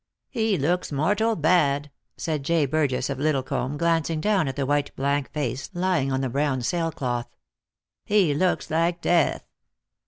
"He 0.31 0.57
looks 0.57 0.91
mortal 0.91 1.35
bad," 1.35 1.91
said 2.17 2.41
J. 2.41 2.65
Burgess 2.65 3.07
of 3.11 3.19
Liddlecomb, 3.19 3.77
glanc 3.77 4.09
ing 4.09 4.19
down 4.19 4.47
at 4.47 4.55
the 4.55 4.65
white 4.65 4.95
blank 4.95 5.31
face 5.31 5.69
lying 5.75 6.11
on 6.11 6.21
the 6.21 6.27
brown 6.29 6.63
sail 6.63 6.91
cloth 6.91 7.27
"He 8.07 8.33
looks 8.33 8.71
like 8.71 8.99
death." 8.99 9.43